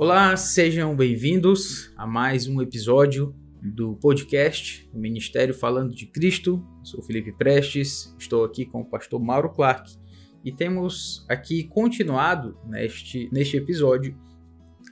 [0.00, 6.66] Olá, sejam bem-vindos a mais um episódio do podcast do Ministério Falando de Cristo.
[6.82, 9.94] sou Felipe Prestes, estou aqui com o pastor Mauro Clark
[10.42, 14.16] e temos aqui continuado neste, neste episódio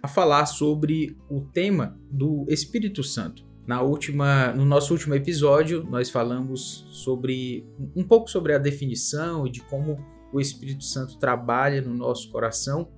[0.02, 3.46] a falar sobre o tema do Espírito Santo.
[3.66, 7.66] Na última, no nosso último episódio, nós falamos sobre
[7.96, 9.96] um pouco sobre a definição e de como
[10.34, 12.93] o Espírito Santo trabalha no nosso coração.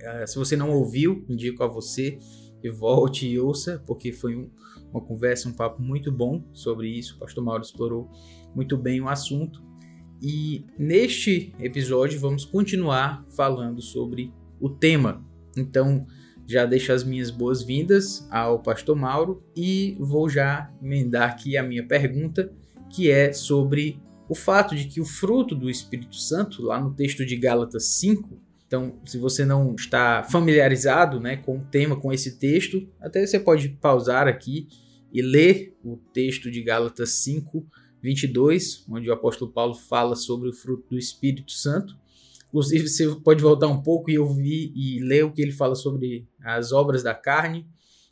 [0.00, 2.18] Uh, se você não ouviu, indico a você
[2.60, 4.50] que volte e ouça, porque foi um,
[4.92, 7.16] uma conversa, um papo muito bom sobre isso.
[7.16, 8.10] O pastor Mauro explorou
[8.54, 9.62] muito bem o assunto.
[10.22, 15.24] E neste episódio vamos continuar falando sobre o tema.
[15.56, 16.06] Então,
[16.46, 21.86] já deixo as minhas boas-vindas ao pastor Mauro e vou já emendar aqui a minha
[21.86, 22.52] pergunta,
[22.90, 27.24] que é sobre o fato de que o fruto do Espírito Santo, lá no texto
[27.24, 28.38] de Gálatas 5,
[28.70, 33.40] então, se você não está familiarizado né, com o tema, com esse texto, até você
[33.40, 34.68] pode pausar aqui
[35.12, 37.66] e ler o texto de Gálatas 5,
[38.00, 41.98] 22, onde o apóstolo Paulo fala sobre o fruto do Espírito Santo.
[42.46, 46.28] Inclusive, você pode voltar um pouco e ouvir e ler o que ele fala sobre
[46.40, 47.66] as obras da carne.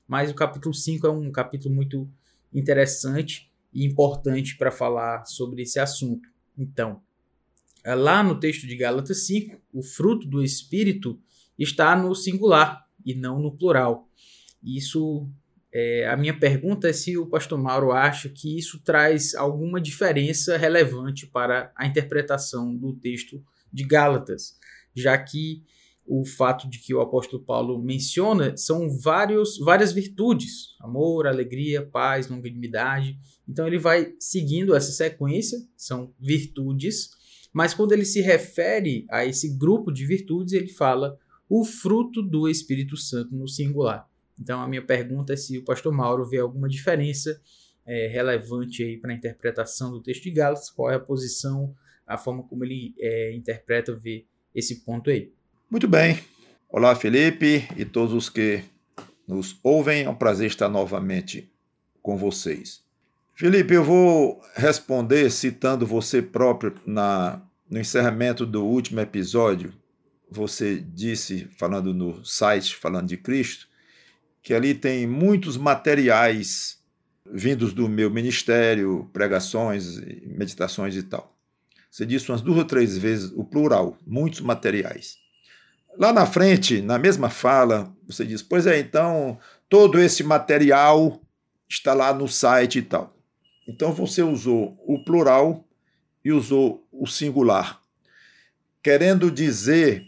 [0.09, 2.11] Mas o capítulo 5 é um capítulo muito
[2.53, 6.29] interessante e importante para falar sobre esse assunto.
[6.59, 7.01] Então,
[7.87, 11.21] lá no texto de Gálatas 5, o fruto do Espírito
[11.59, 14.09] está no singular e não no plural.
[14.63, 15.29] Isso,
[15.73, 20.57] é, a minha pergunta é se o pastor Mauro acha que isso traz alguma diferença
[20.57, 24.57] relevante para a interpretação do texto de Gálatas,
[24.95, 25.63] já que
[26.09, 32.29] o fato de que o apóstolo Paulo menciona são vários, várias virtudes: amor, alegria, paz,
[32.29, 33.19] longanimidade.
[33.47, 37.11] Então ele vai seguindo essa sequência, são virtudes
[37.53, 41.19] mas quando ele se refere a esse grupo de virtudes, ele fala
[41.49, 44.09] o fruto do Espírito Santo no singular.
[44.41, 47.41] Então a minha pergunta é se o pastor Mauro vê alguma diferença
[47.87, 51.75] é, relevante aí para a interpretação do texto de Gálatas, qual é a posição,
[52.07, 55.33] a forma como ele é, interpreta, vê esse ponto aí.
[55.71, 56.19] Muito bem.
[56.69, 58.63] Olá, Felipe e todos os que
[59.27, 60.05] nos ouvem.
[60.05, 61.51] É um prazer estar novamente
[62.03, 62.83] com vocês.
[63.39, 67.41] Felipe, eu vou responder citando você próprio na
[67.71, 69.73] no encerramento do último episódio,
[70.29, 73.69] você disse, falando no site, falando de Cristo,
[74.43, 76.81] que ali tem muitos materiais
[77.31, 81.33] vindos do meu ministério, pregações, meditações e tal.
[81.89, 85.17] Você disse umas duas ou três vezes o plural, muitos materiais.
[85.97, 89.39] Lá na frente, na mesma fala, você diz: Pois é, então
[89.69, 91.23] todo esse material
[91.69, 93.17] está lá no site e tal.
[93.69, 95.69] Então você usou o plural
[96.25, 97.81] e usou o singular,
[98.83, 100.05] querendo dizer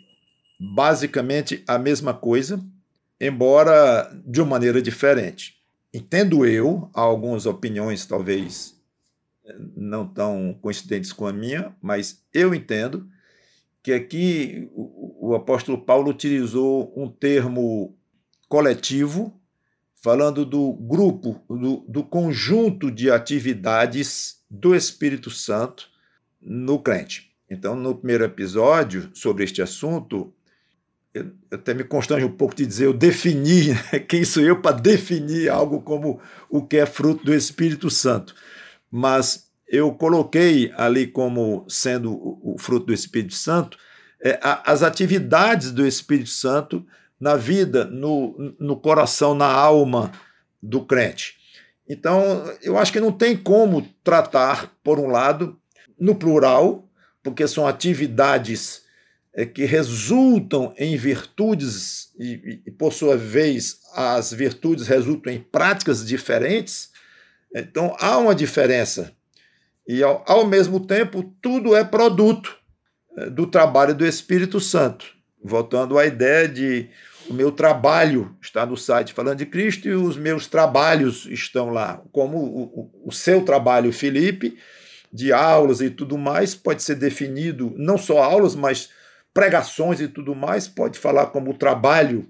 [0.58, 2.58] basicamente a mesma coisa,
[3.20, 5.60] embora de uma maneira diferente.
[5.92, 8.80] Entendo eu, há algumas opiniões talvez
[9.76, 13.08] não tão coincidentes com a minha, mas eu entendo
[13.82, 17.96] que aqui o, apóstolo Paulo utilizou um termo
[18.48, 19.39] coletivo,
[20.00, 25.88] falando do grupo, do, do conjunto de atividades do Espírito Santo
[26.40, 27.30] no crente.
[27.48, 30.32] Então, no primeiro episódio sobre este assunto,
[31.12, 33.98] eu, até me constrange um pouco de dizer, eu defini, né?
[34.08, 38.34] quem sou eu para definir algo como o que é fruto do Espírito Santo.
[38.90, 43.76] Mas eu coloquei ali como sendo o, o fruto do Espírito Santo
[44.22, 46.86] é, a, as atividades do Espírito Santo
[47.20, 50.10] na vida, no, no coração, na alma
[50.62, 51.34] do crente.
[51.88, 55.58] Então, eu acho que não tem como tratar, por um lado,
[55.98, 56.88] no plural,
[57.22, 58.82] porque são atividades
[59.34, 66.06] é, que resultam em virtudes, e, e, por sua vez as virtudes resultam em práticas
[66.06, 66.90] diferentes,
[67.54, 69.12] então há uma diferença.
[69.86, 72.56] E ao, ao mesmo tempo, tudo é produto
[73.16, 75.06] é, do trabalho do Espírito Santo.
[75.42, 76.88] Voltando à ideia de
[77.30, 82.02] o meu trabalho está no site Falando de Cristo e os meus trabalhos estão lá,
[82.10, 84.58] como o, o, o seu trabalho, Felipe,
[85.12, 88.90] de aulas e tudo mais, pode ser definido, não só aulas, mas
[89.32, 92.28] pregações e tudo mais, pode falar como trabalho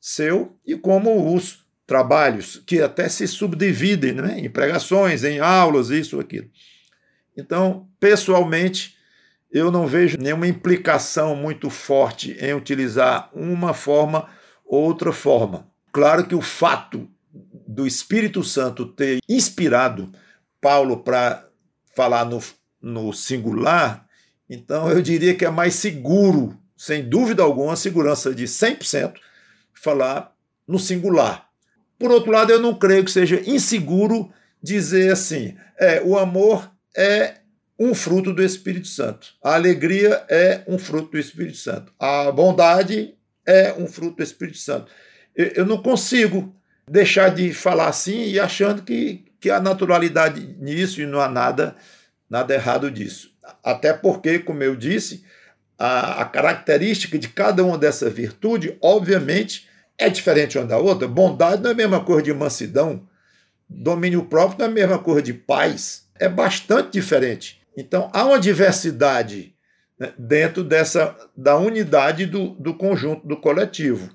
[0.00, 6.18] seu e como os trabalhos, que até se subdividem né, em pregações, em aulas, isso,
[6.18, 6.48] aquilo.
[7.36, 8.96] Então, pessoalmente,
[9.52, 14.28] eu não vejo nenhuma implicação muito forte em utilizar uma forma
[14.64, 15.68] ou outra forma.
[15.92, 17.08] Claro que o fato
[17.66, 20.12] do Espírito Santo ter inspirado
[20.60, 21.48] Paulo para
[21.96, 22.40] falar no,
[22.80, 24.06] no singular,
[24.48, 29.14] então eu diria que é mais seguro, sem dúvida alguma, segurança de 100%,
[29.74, 30.32] falar
[30.66, 31.48] no singular.
[31.98, 34.32] Por outro lado, eu não creio que seja inseguro
[34.62, 37.39] dizer assim: é, o amor é
[37.80, 39.28] um fruto do Espírito Santo.
[39.42, 41.90] A alegria é um fruto do Espírito Santo.
[41.98, 43.14] A bondade
[43.46, 44.92] é um fruto do Espírito Santo.
[45.34, 46.54] Eu não consigo
[46.86, 51.74] deixar de falar assim e achando que, que há naturalidade nisso e não há nada,
[52.28, 53.32] nada errado disso.
[53.64, 55.24] Até porque, como eu disse,
[55.78, 59.66] a, a característica de cada uma dessa virtude, obviamente,
[59.96, 61.08] é diferente uma da outra.
[61.08, 63.08] Bondade não é a mesma coisa de mansidão,
[63.66, 66.04] domínio próprio não é a mesma coisa de paz.
[66.18, 67.59] É bastante diferente.
[67.76, 69.54] Então, há uma diversidade
[69.98, 74.10] né, dentro dessa da unidade do, do conjunto, do coletivo.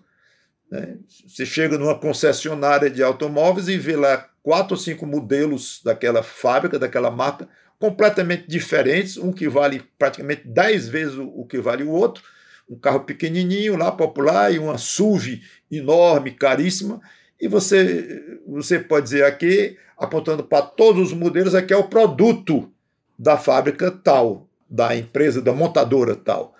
[0.69, 0.97] Né?
[1.27, 6.79] Você chega numa concessionária de automóveis e vê lá quatro ou cinco modelos daquela fábrica,
[6.79, 7.47] daquela marca,
[7.79, 12.23] completamente diferentes, um que vale praticamente dez vezes o, o que vale o outro,
[12.69, 15.41] um carro pequenininho lá, popular, e uma SUV
[15.71, 16.99] enorme, caríssima,
[17.39, 22.71] e você, você pode dizer aqui, apontando para todos os modelos, aqui é o produto
[23.17, 26.55] da fábrica tal, da empresa, da montadora tal.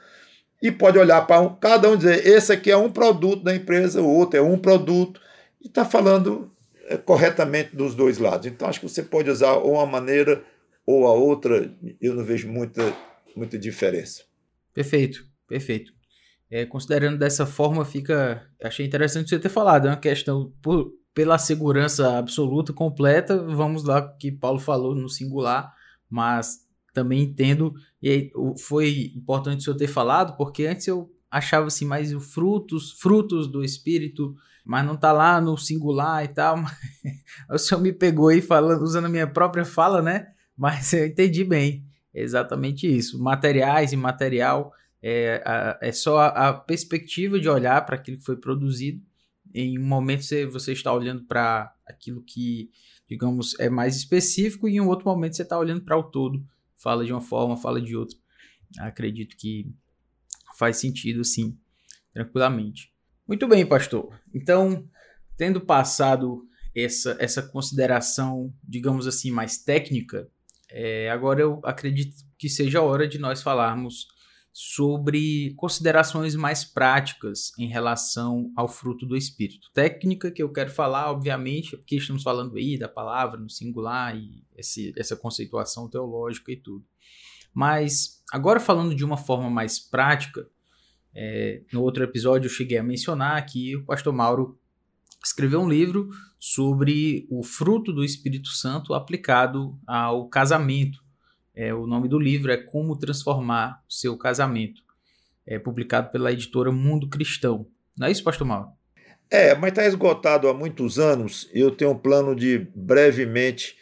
[0.62, 3.56] E pode olhar para um, cada um e dizer: esse aqui é um produto da
[3.56, 5.22] empresa, o outro é um produto,
[5.62, 6.52] e está falando
[6.88, 8.48] é, corretamente dos dois lados.
[8.48, 10.44] Então, acho que você pode usar ou uma maneira
[10.86, 12.96] ou a outra, eu não vejo muita,
[13.36, 14.24] muita diferença.
[14.74, 15.92] Perfeito, perfeito.
[16.50, 18.48] É, considerando dessa forma, fica.
[18.64, 23.38] Achei interessante você ter falado, é uma questão por, pela segurança absoluta, completa.
[23.38, 25.75] Vamos lá, que Paulo falou no singular
[26.10, 31.86] mas também entendo, e foi importante o senhor ter falado, porque antes eu achava assim
[31.86, 36.58] mais o frutos, frutos do espírito, mas não tá lá no singular e tal.
[37.52, 40.30] o senhor me pegou aí falando, usando a minha própria fala, né?
[40.58, 41.86] Mas eu entendi bem.
[42.14, 43.22] É exatamente isso.
[43.22, 44.74] Materiais e material
[45.04, 49.02] é, a, é só a, a, perspectiva de olhar para aquilo que foi produzido.
[49.54, 52.72] Em um momento você, você está olhando para aquilo que
[53.08, 56.46] digamos, é mais específico, e em um outro momento você está olhando para o todo,
[56.76, 58.18] fala de uma forma, fala de outra.
[58.80, 59.72] Acredito que
[60.58, 61.58] faz sentido, sim,
[62.14, 62.94] tranquilamente.
[63.28, 64.20] Muito bem, pastor.
[64.34, 64.88] Então,
[65.38, 70.30] tendo passado essa, essa consideração, digamos assim, mais técnica,
[70.70, 74.08] é, agora eu acredito que seja a hora de nós falarmos
[74.58, 79.70] sobre considerações mais práticas em relação ao fruto do Espírito.
[79.74, 84.46] Técnica que eu quero falar, obviamente, porque estamos falando aí da palavra no singular e
[84.56, 86.86] esse, essa conceituação teológica e tudo.
[87.54, 90.48] Mas agora falando de uma forma mais prática,
[91.14, 94.58] é, no outro episódio eu cheguei a mencionar que o pastor Mauro
[95.22, 96.08] escreveu um livro
[96.40, 101.05] sobre o fruto do Espírito Santo aplicado ao casamento
[101.56, 104.82] é, o nome do livro é Como Transformar Seu Casamento,
[105.48, 107.68] é publicado pela editora Mundo Cristão.
[107.98, 108.70] Não é isso, Pastor Mauro?
[109.30, 111.50] É, mas está esgotado há muitos anos.
[111.54, 113.76] Eu tenho um plano de brevemente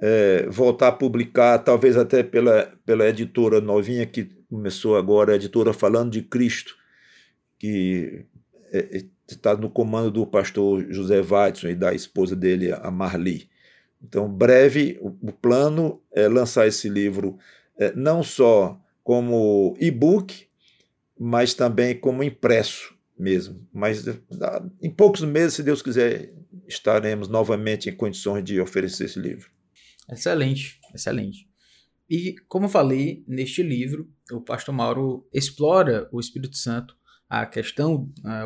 [0.00, 5.72] é, voltar a publicar, talvez até pela, pela editora novinha que começou agora, a editora
[5.72, 6.74] Falando de Cristo,
[7.58, 8.26] que
[9.28, 13.48] está é, é no comando do pastor José Watson e da esposa dele, a Marli.
[14.02, 17.38] Então, breve, o plano é lançar esse livro
[17.78, 20.46] é, não só como e-book,
[21.18, 23.66] mas também como impresso mesmo.
[23.72, 24.04] Mas
[24.82, 26.34] em poucos meses, se Deus quiser,
[26.66, 29.50] estaremos novamente em condições de oferecer esse livro.
[30.10, 31.48] Excelente, excelente.
[32.10, 36.96] E como falei, neste livro, o pastor Mauro explora o Espírito Santo
[37.32, 38.44] a questão, a,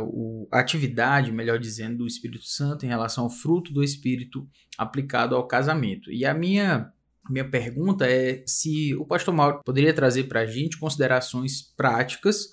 [0.53, 5.45] a atividade, melhor dizendo, do Espírito Santo em relação ao fruto do Espírito aplicado ao
[5.49, 6.13] casamento.
[6.13, 6.93] E a minha
[7.29, 12.47] minha pergunta é se o pastor Mauro poderia trazer para a gente considerações práticas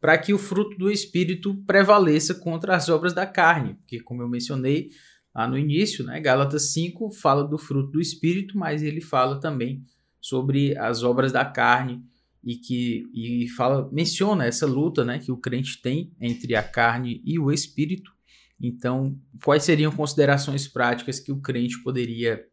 [0.00, 4.28] para que o fruto do Espírito prevaleça contra as obras da carne, porque como eu
[4.28, 4.90] mencionei
[5.34, 9.82] lá no início, né, Gálatas 5 fala do fruto do Espírito, mas ele fala também
[10.20, 12.04] sobre as obras da carne
[12.44, 17.22] e que e fala menciona essa luta né, que o crente tem entre a carne
[17.24, 18.12] e o espírito.
[18.60, 22.44] Então, quais seriam considerações práticas que o crente poderia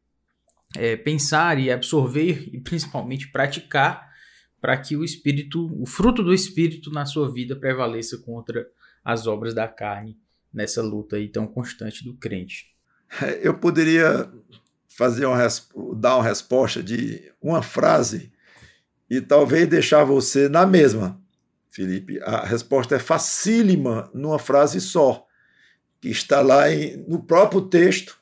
[0.75, 4.09] é, pensar e absorver e principalmente praticar
[4.61, 8.67] para que o espírito, o fruto do espírito na sua vida prevaleça contra
[9.03, 10.17] as obras da carne
[10.53, 12.75] nessa luta aí tão constante do crente?
[13.41, 14.31] Eu poderia
[14.87, 15.37] fazer uma,
[15.95, 18.31] dar uma resposta de uma frase
[19.09, 21.19] e talvez deixar você na mesma.
[21.71, 25.25] Felipe, a resposta é facílima numa frase só,
[26.01, 28.19] que está lá em, no próprio texto,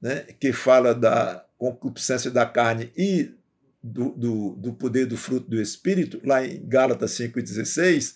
[0.00, 3.32] né, que fala da concupiscência da carne e
[3.82, 8.14] do, do, do poder do fruto do Espírito, lá em Gálatas 5,16,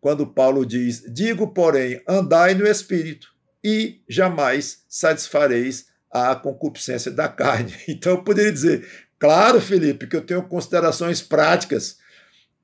[0.00, 7.74] quando Paulo diz: Digo, porém, andai no Espírito, e jamais satisfareis a concupiscência da carne.
[7.88, 8.86] Então eu poderia dizer,
[9.18, 11.98] claro, Felipe, que eu tenho considerações práticas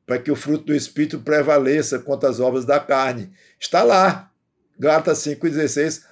[0.06, 3.32] para que o fruto do Espírito prevaleça contra as obras da carne.
[3.58, 4.30] Está lá,
[4.78, 6.02] Gálatas 5,16,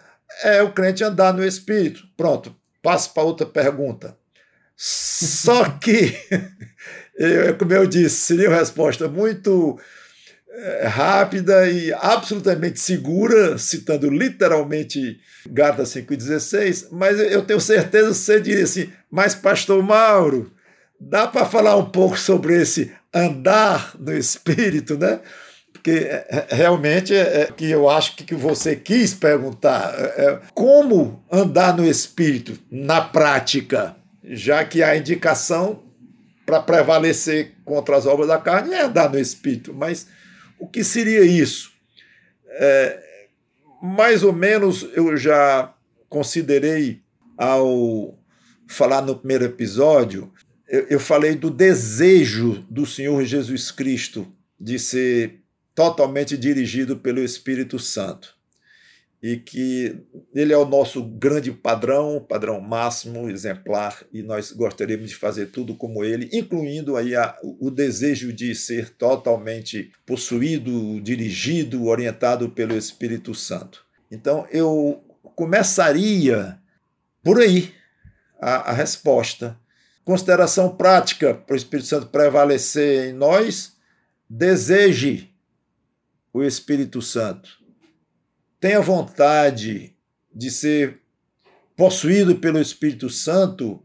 [0.43, 2.05] é o crente andar no Espírito.
[2.17, 4.17] Pronto, passo para outra pergunta.
[4.77, 6.17] Só que,
[7.17, 9.79] eu, como eu disse, seria uma resposta muito
[10.89, 18.65] rápida e absolutamente segura, citando literalmente Gálatas 5,16, mas eu tenho certeza que você diria
[18.65, 20.53] assim, mas pastor Mauro,
[21.01, 25.21] dá para falar um pouco sobre esse andar no Espírito, né?
[25.73, 29.95] Porque é, é, realmente é, é que eu acho que, que você quis perguntar.
[29.99, 33.97] É, como andar no Espírito na prática?
[34.23, 35.83] Já que a indicação
[36.45, 39.73] para prevalecer contra as obras da carne é andar no Espírito.
[39.73, 40.07] Mas
[40.61, 41.73] o que seria isso?
[42.47, 43.27] É,
[43.83, 45.75] mais ou menos eu já
[46.09, 47.03] considerei
[47.37, 48.19] ao
[48.69, 50.33] falar no primeiro episódio,
[50.69, 55.41] eu, eu falei do desejo do Senhor Jesus Cristo de ser
[55.75, 58.40] totalmente dirigido pelo Espírito Santo
[59.23, 60.03] e que
[60.35, 65.75] ele é o nosso grande padrão, padrão máximo, exemplar, e nós gostaríamos de fazer tudo
[65.75, 73.35] como ele, incluindo aí a, o desejo de ser totalmente possuído, dirigido, orientado pelo Espírito
[73.35, 73.85] Santo.
[74.11, 75.05] Então eu
[75.37, 76.59] começaria
[77.23, 77.75] por aí
[78.41, 79.59] a, a resposta.
[80.03, 83.77] Consideração prática para o Espírito Santo prevalecer em nós,
[84.29, 85.31] deseje
[86.33, 87.60] o Espírito Santo
[88.61, 89.97] tenha vontade
[90.33, 91.01] de ser
[91.75, 93.83] possuído pelo Espírito Santo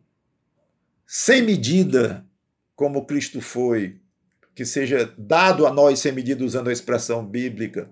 [1.07, 2.25] sem medida,
[2.75, 4.01] como Cristo foi,
[4.53, 7.89] que seja dado a nós sem medida, usando a expressão bíblica,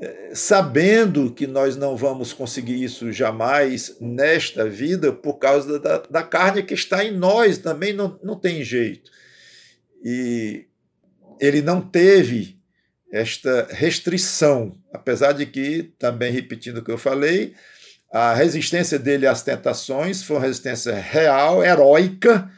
[0.00, 6.22] é, sabendo que nós não vamos conseguir isso jamais nesta vida por causa da, da
[6.22, 9.10] carne que está em nós, também não, não tem jeito.
[10.02, 10.66] E
[11.40, 12.58] ele não teve
[13.14, 17.54] esta restrição, apesar de que, também repetindo o que eu falei,
[18.12, 22.50] a resistência dele às tentações foi uma resistência real, heróica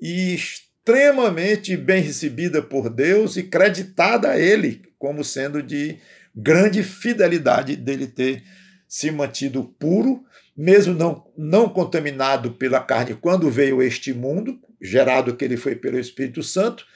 [0.00, 5.98] e extremamente bem recebida por Deus e creditada a ele como sendo de
[6.32, 8.44] grande fidelidade dele ter
[8.86, 10.24] se mantido puro,
[10.56, 15.98] mesmo não, não contaminado pela carne quando veio este mundo, gerado que ele foi pelo
[15.98, 16.86] Espírito Santo,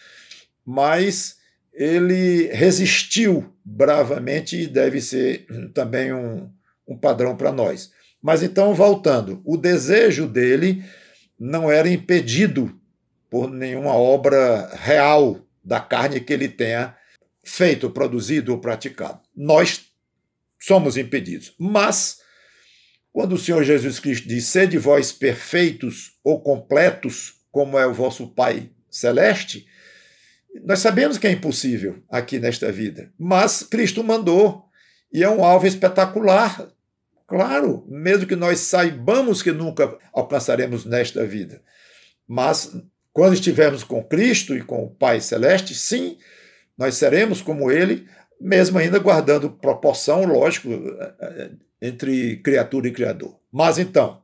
[0.64, 1.39] mas
[1.72, 6.50] ele resistiu bravamente e deve ser também um,
[6.86, 7.92] um padrão para nós.
[8.22, 10.84] Mas então, voltando, o desejo dele
[11.38, 12.78] não era impedido
[13.30, 16.96] por nenhuma obra real da carne que ele tenha
[17.42, 19.20] feito, produzido ou praticado.
[19.34, 19.86] Nós
[20.58, 21.54] somos impedidos.
[21.58, 22.18] Mas,
[23.12, 28.28] quando o Senhor Jesus Cristo diz: Sede vós perfeitos ou completos, como é o vosso
[28.28, 29.66] Pai celeste,
[30.64, 34.64] nós sabemos que é impossível aqui nesta vida, mas Cristo mandou
[35.12, 36.68] e é um alvo espetacular.
[37.26, 41.62] Claro, mesmo que nós saibamos que nunca alcançaremos nesta vida,
[42.26, 42.76] mas
[43.12, 46.18] quando estivermos com Cristo e com o Pai Celeste, sim,
[46.76, 48.08] nós seremos como Ele,
[48.40, 50.68] mesmo ainda guardando proporção, lógico,
[51.80, 53.38] entre criatura e Criador.
[53.52, 54.22] Mas então,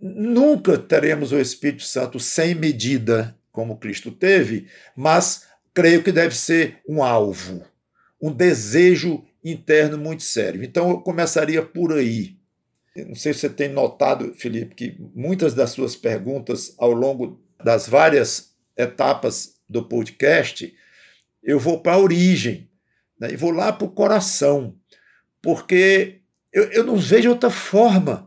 [0.00, 6.78] nunca teremos o Espírito Santo sem medida como Cristo teve, mas creio que deve ser
[6.86, 7.64] um alvo,
[8.20, 10.62] um desejo interno muito sério.
[10.62, 12.36] Então eu começaria por aí.
[12.94, 17.88] não sei se você tem notado, Felipe, que muitas das suas perguntas ao longo das
[17.88, 20.70] várias etapas do podcast,
[21.42, 22.68] eu vou para a origem,
[23.18, 24.76] né, e vou lá para o coração,
[25.40, 26.20] porque
[26.52, 28.25] eu, eu não vejo outra forma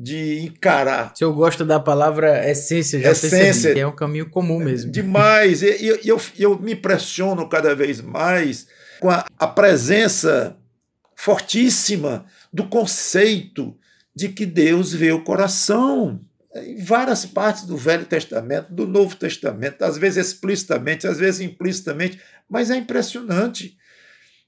[0.00, 1.12] de encarar.
[1.16, 4.92] Se eu gosto da palavra essência, já essência, percebi que é um caminho comum mesmo.
[4.92, 5.60] Demais.
[5.60, 8.68] E, e eu, eu me impressiono cada vez mais
[9.00, 10.56] com a, a presença
[11.16, 13.76] fortíssima do conceito
[14.14, 16.20] de que Deus vê o coração
[16.54, 22.20] em várias partes do Velho Testamento, do Novo Testamento, às vezes explicitamente, às vezes implicitamente,
[22.48, 23.76] mas é impressionante.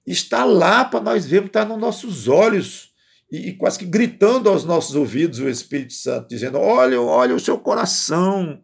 [0.06, 2.89] Está lá para nós vermos, está nos nossos olhos
[3.30, 7.58] e, quase que gritando aos nossos ouvidos o Espírito Santo, dizendo: olha, olha o seu
[7.58, 8.60] coração.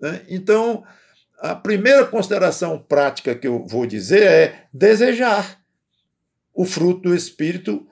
[0.00, 0.22] Né?
[0.28, 0.84] Então,
[1.40, 5.58] a primeira consideração prática que eu vou dizer é desejar
[6.54, 7.86] o fruto do Espírito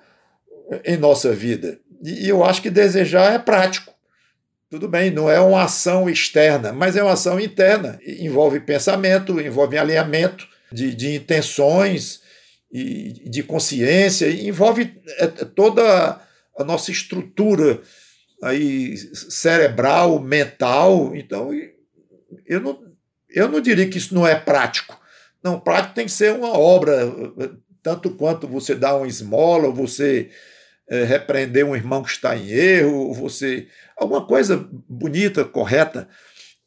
[0.85, 1.81] em nossa vida.
[2.05, 3.93] E eu acho que desejar é prático.
[4.71, 7.99] Tudo bem, não é uma ação externa, mas é uma ação interna.
[8.07, 12.22] Envolve pensamento, envolve alinhamento de, de intenções,
[12.73, 16.21] e de consciência, envolve é, é toda
[16.57, 17.83] a nossa estrutura
[18.43, 21.15] aí cerebral, mental.
[21.15, 21.51] Então,
[22.47, 22.83] eu não,
[23.29, 24.99] eu não diria que isso não é prático.
[25.45, 27.13] Não, prático tem que ser uma obra,
[27.83, 30.31] tanto quanto você dá uma esmola, você
[30.89, 36.09] é, repreender um irmão que está em erro, você alguma coisa bonita, correta,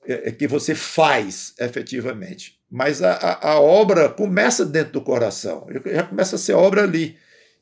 [0.06, 2.60] é, é que você faz efetivamente.
[2.76, 7.18] Mas a, a, a, obra começa dentro do coração, já começa a ser obra ali.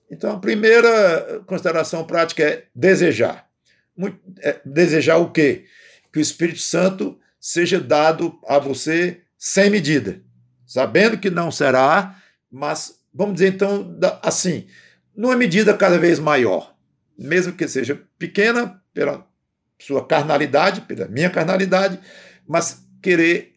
[0.10, 3.48] Então, a primeira consideração prática é desejar.
[3.96, 5.66] Muito, é, desejar o quê?
[6.12, 10.20] Que o Espírito Santo seja dado a você sem medida,
[10.66, 12.20] sabendo que não será,
[12.52, 14.66] mas vamos dizer então assim,
[15.16, 16.76] numa medida cada vez maior,
[17.16, 19.28] mesmo que seja pequena pela
[19.78, 22.00] sua carnalidade, pela minha carnalidade,
[22.48, 23.53] mas querer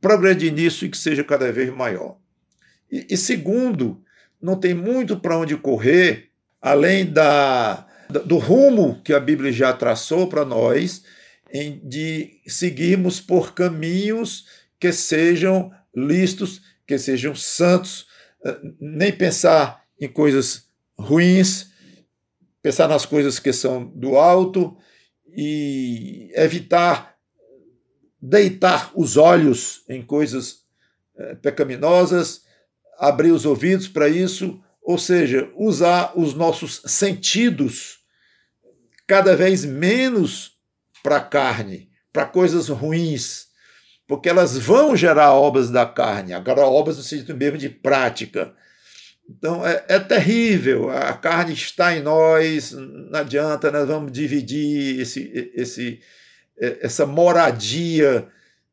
[0.00, 2.18] progredir nisso e que seja cada vez maior.
[2.90, 4.02] E, e segundo,
[4.40, 7.86] não tem muito para onde correr, além da,
[8.24, 11.02] do rumo que a Bíblia já traçou para nós,
[11.52, 14.46] em, de seguirmos por caminhos
[14.78, 18.06] que sejam listos, que sejam santos,
[18.44, 21.70] eh, nem pensar em coisas ruins,
[22.62, 24.76] pensar nas coisas que são do alto
[25.26, 27.17] e evitar
[28.20, 30.60] deitar os olhos em coisas
[31.16, 32.42] eh, pecaminosas,
[32.98, 37.98] abrir os ouvidos para isso, ou seja, usar os nossos sentidos
[39.06, 40.52] cada vez menos
[41.02, 43.46] para a carne, para coisas ruins,
[44.06, 48.54] porque elas vão gerar obras da carne, agora obras no sentido mesmo de prática.
[49.28, 55.52] Então é, é, terrível, a carne está em nós, não adianta, nós vamos dividir esse,
[55.54, 56.00] esse,
[56.60, 58.28] essa moradia,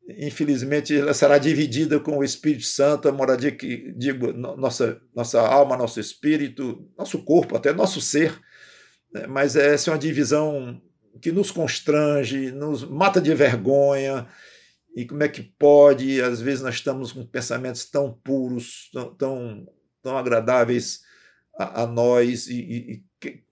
[0.08, 5.77] infelizmente, ela será dividida com o Espírito Santo, a moradia que, digo, nossa, nossa alma,
[5.77, 8.40] nosso espírito, nosso corpo, até nosso ser,
[9.14, 9.27] né?
[9.27, 10.81] mas essa é uma divisão
[11.22, 14.27] que nos constrange, nos mata de vergonha,
[14.96, 19.66] e como é que pode, às vezes nós estamos com pensamentos tão puros, tão,
[20.01, 21.01] tão agradáveis
[21.57, 23.03] a, a nós e, e,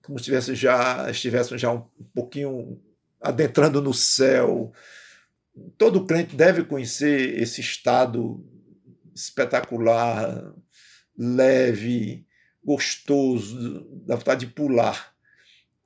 [0.03, 2.81] como se tivesse já, estivéssemos já um pouquinho
[3.23, 4.71] adentrando no céu.
[5.77, 8.45] Todo crente deve conhecer esse estado
[9.15, 10.53] espetacular,
[11.17, 12.25] leve,
[12.63, 15.13] gostoso, da vontade de pular.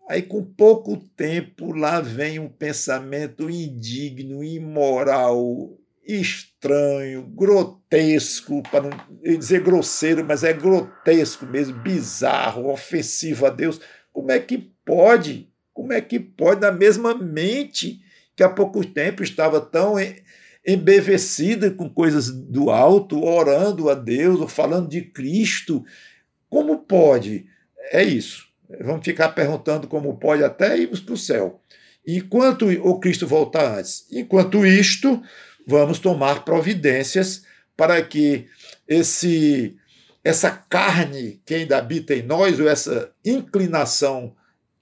[0.10, 9.62] Aí, com pouco tempo, lá vem um pensamento indigno, imoral, estranho, grotesco, para não dizer
[9.62, 13.82] grosseiro, mas é grotesco mesmo, bizarro, ofensivo a Deus.
[14.14, 15.52] Como é que pode?
[15.78, 18.02] Como é que pode, na mesma mente
[18.36, 19.94] que há pouco tempo estava tão
[20.66, 25.86] embevecida com coisas do alto, orando a Deus, ou falando de Cristo?
[26.50, 27.46] Como pode?
[27.92, 28.48] É isso.
[28.82, 31.62] Vamos ficar perguntando como pode até irmos para o céu.
[32.08, 34.08] Enquanto o Cristo voltar antes.
[34.12, 35.22] Enquanto isto,
[35.68, 37.44] vamos tomar providências
[37.78, 38.48] para que
[38.88, 39.78] esse
[40.24, 44.36] essa carne que ainda habita em nós, ou essa inclinação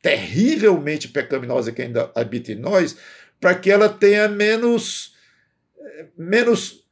[0.05, 2.95] terrivelmente pecaminosa que ainda habita em nós,
[3.41, 5.15] para que ela tenha menos,
[6.15, 6.85] menos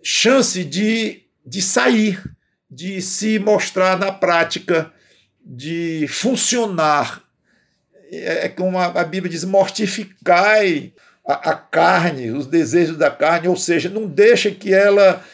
[0.00, 2.22] chance de, de sair,
[2.70, 4.92] de se mostrar na prática,
[5.44, 7.24] de funcionar.
[8.12, 10.92] É, é como a Bíblia diz: mortificai
[11.26, 15.24] a, a carne, os desejos da carne, ou seja, não deixa que ela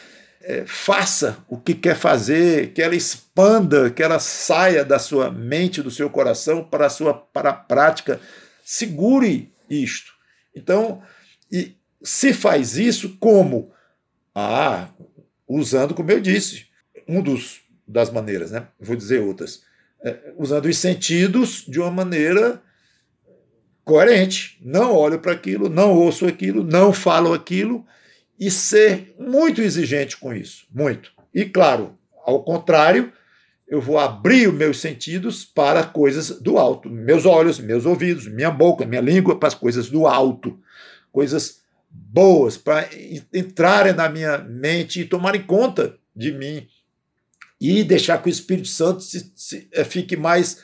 [0.51, 5.81] é, faça o que quer fazer, que ela expanda, que ela saia da sua mente,
[5.81, 8.19] do seu coração para a sua para a prática.
[8.61, 10.11] Segure isto.
[10.53, 11.01] Então,
[11.49, 13.71] e se faz isso como?
[14.35, 14.89] Ah,
[15.47, 16.65] usando, como eu disse,
[17.07, 18.67] um dos das maneiras, né?
[18.77, 19.61] Vou dizer outras.
[20.03, 22.61] É, usando os sentidos de uma maneira
[23.85, 24.59] coerente.
[24.61, 27.85] Não olho para aquilo, não ouço aquilo, não falo aquilo
[28.41, 31.11] e ser muito exigente com isso, muito.
[31.31, 33.13] E claro, ao contrário,
[33.67, 38.49] eu vou abrir os meus sentidos para coisas do alto, meus olhos, meus ouvidos, minha
[38.49, 40.59] boca, minha língua para as coisas do alto,
[41.11, 42.89] coisas boas para
[43.31, 46.67] entrarem na minha mente e tomarem conta de mim.
[47.59, 50.63] E deixar que o Espírito Santo se, se, eh, fique mais,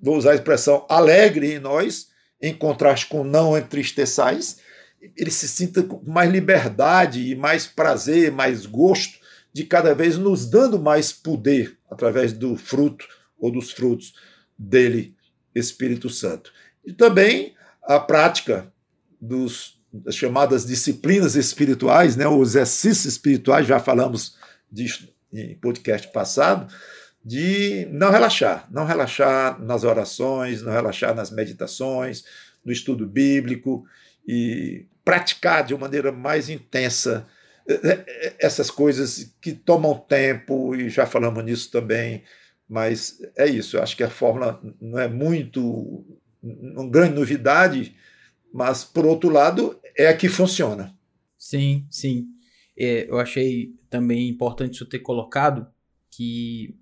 [0.00, 2.08] vou usar a expressão, alegre em nós
[2.40, 4.60] em contraste com não entristeçais,
[5.00, 9.18] ele se sinta com mais liberdade e mais prazer, mais gosto,
[9.52, 13.06] de cada vez nos dando mais poder através do fruto
[13.38, 14.14] ou dos frutos
[14.58, 15.14] dele,
[15.54, 16.52] Espírito Santo.
[16.84, 18.72] E também a prática
[19.20, 24.36] dos, das chamadas disciplinas espirituais, né, os exercícios espirituais, já falamos
[24.70, 26.72] disso em podcast passado,
[27.24, 32.24] de não relaxar, não relaxar nas orações, não relaxar nas meditações,
[32.64, 33.84] no estudo bíblico
[34.28, 37.26] e praticar de uma maneira mais intensa
[37.66, 42.22] é, é, essas coisas que tomam tempo, e já falamos nisso também,
[42.68, 46.04] mas é isso, eu acho que a fórmula não é muito,
[46.42, 47.96] uma grande novidade,
[48.52, 50.94] mas, por outro lado, é a que funciona.
[51.38, 52.26] Sim, sim.
[52.76, 55.66] É, eu achei também importante isso ter colocado,
[56.10, 56.76] que,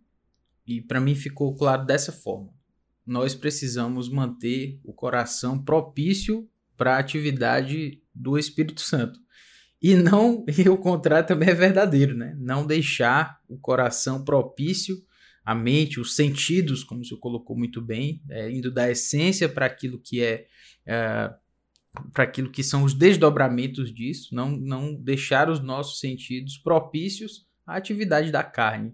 [0.66, 2.52] e para mim ficou claro dessa forma,
[3.06, 9.18] nós precisamos manter o coração propício para a atividade do Espírito Santo.
[9.80, 12.34] E não, e o contrário também é verdadeiro, né?
[12.38, 14.96] Não deixar o coração propício,
[15.44, 19.66] a mente, os sentidos, como o senhor colocou muito bem, é, indo da essência para
[19.66, 20.46] aquilo que é,
[20.84, 21.32] é
[22.12, 27.76] para aquilo que são os desdobramentos disso, não, não deixar os nossos sentidos propícios à
[27.76, 28.92] atividade da carne.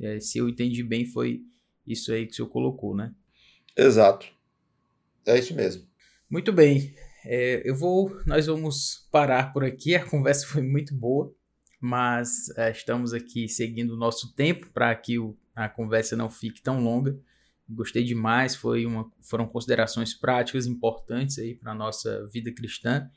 [0.00, 1.42] É, se eu entendi bem, foi
[1.86, 3.14] isso aí que o senhor colocou, né?
[3.76, 4.26] Exato.
[5.26, 5.86] É isso mesmo.
[6.28, 6.94] Muito bem.
[7.24, 9.94] É, eu vou, nós vamos parar por aqui.
[9.94, 11.32] A conversa foi muito boa,
[11.80, 16.62] mas é, estamos aqui seguindo o nosso tempo para que o, a conversa não fique
[16.62, 17.18] tão longa.
[17.68, 23.08] Gostei demais, foi uma, foram considerações práticas importantes aí para a nossa vida cristã.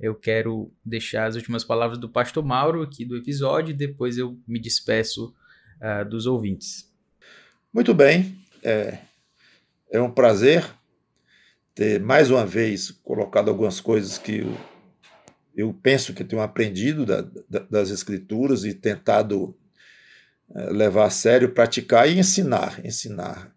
[0.00, 4.40] Eu quero deixar as últimas palavras do pastor Mauro aqui do episódio e depois eu
[4.46, 5.34] me despeço
[5.76, 6.90] uh, dos ouvintes.
[7.70, 8.98] Muito bem, é,
[9.90, 10.64] é um prazer
[11.78, 14.52] ter mais uma vez colocado algumas coisas que eu,
[15.54, 19.56] eu penso que tenho aprendido da, da, das escrituras e tentado
[20.52, 23.54] é, levar a sério, praticar e ensinar, ensinar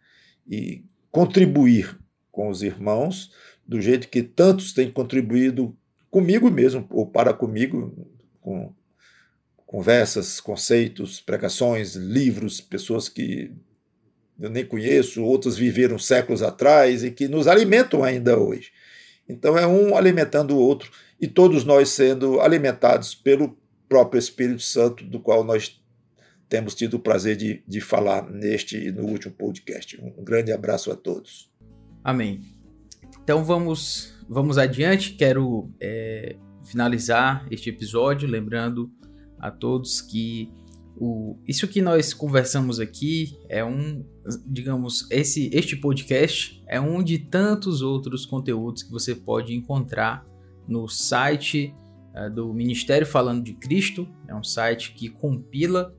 [0.48, 1.98] e contribuir
[2.32, 3.34] com os irmãos
[3.68, 5.76] do jeito que tantos têm contribuído
[6.12, 8.08] comigo mesmo ou para comigo
[8.40, 8.72] com
[9.66, 13.52] conversas, conceitos, pregações, livros, pessoas que
[14.39, 18.72] eu nem conheço, outros viveram séculos atrás e que nos alimentam ainda hoje.
[19.28, 25.04] Então é um alimentando o outro e todos nós sendo alimentados pelo próprio Espírito Santo,
[25.04, 25.80] do qual nós
[26.50, 30.02] temos tido o prazer de, de falar neste e no último podcast.
[30.02, 31.50] Um grande abraço a todos.
[32.04, 32.41] Amém.
[33.24, 35.13] Então vamos, vamos adiante.
[35.13, 38.91] Quero é, finalizar este episódio lembrando
[39.39, 40.52] a todos que
[40.97, 44.06] o, isso que nós conversamos aqui é um,
[44.45, 50.25] digamos, esse, este podcast é um de tantos outros conteúdos que você pode encontrar
[50.67, 51.73] no site
[52.15, 54.08] uh, do Ministério Falando de Cristo.
[54.27, 55.95] É um site que compila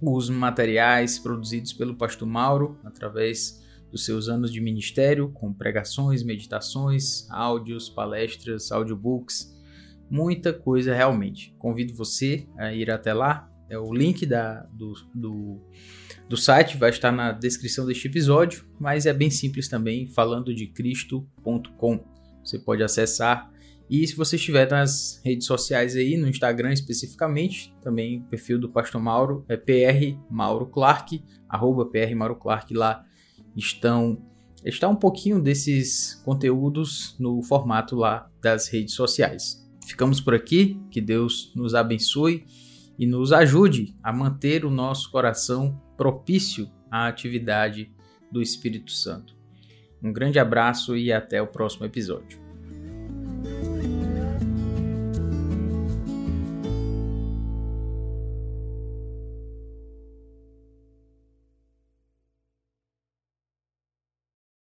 [0.00, 7.28] os materiais produzidos pelo Pastor Mauro através dos seus anos de ministério, com pregações, meditações,
[7.30, 9.52] áudios, palestras, audiobooks,
[10.10, 11.54] muita coisa realmente.
[11.58, 15.60] Convido você a ir até lá, é, o link da, do, do,
[16.28, 20.66] do site vai estar na descrição deste episódio, mas é bem simples também, falando de
[20.66, 22.04] cristo.com.
[22.42, 23.50] Você pode acessar.
[23.90, 28.68] E se você estiver nas redes sociais aí, no Instagram especificamente, também o perfil do
[28.68, 33.04] Pastor Mauro é PR Mauro Clark, arroba PR Mauro Clark, lá
[33.56, 34.22] estão
[34.64, 39.64] está um pouquinho desses conteúdos no formato lá das redes sociais.
[39.86, 42.44] Ficamos por aqui, que Deus nos abençoe
[42.98, 47.92] e nos ajude a manter o nosso coração propício à atividade
[48.30, 49.36] do Espírito Santo.
[50.02, 52.47] Um grande abraço e até o próximo episódio.